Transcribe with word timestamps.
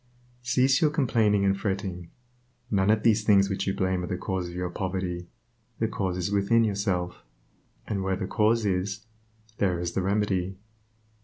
Cease 0.41 0.81
your 0.81 0.89
complaining 0.89 1.45
and 1.45 1.55
fretting; 1.59 2.09
none 2.71 2.89
of 2.89 3.03
these 3.03 3.23
things 3.23 3.51
which 3.51 3.67
you 3.67 3.73
blame 3.75 4.03
are 4.03 4.07
the 4.07 4.17
cause 4.17 4.49
of 4.49 4.55
your 4.55 4.71
poverty; 4.71 5.27
the 5.77 5.87
cause 5.87 6.17
is 6.17 6.31
within 6.31 6.63
yourself, 6.63 7.21
and 7.85 8.01
where 8.01 8.15
the 8.15 8.25
cause 8.25 8.65
is, 8.65 9.05
there 9.59 9.79
is 9.79 9.91
the 9.91 10.01
remedy. 10.01 10.57